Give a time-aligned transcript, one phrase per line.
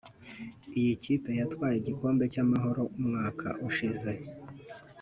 [0.77, 4.11] Iyi kipe yatwaye igikombe cy’Amahoro umwaka ushize